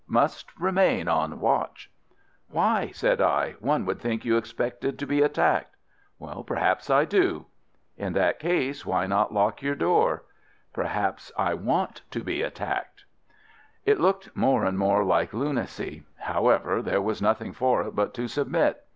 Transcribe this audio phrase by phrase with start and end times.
[0.07, 1.91] "Must remain, on watch."
[2.49, 3.51] "Why?" said I.
[3.59, 5.75] "One would think you expected to be attacked."
[6.47, 7.45] "Perhaps I do."
[7.97, 10.23] "In that case, why not lock your door?"
[10.73, 13.05] "Perhaps I want to be attacked."
[13.85, 16.01] It looked more and more like lunacy.
[16.21, 18.83] However, there was nothing for it but to submit.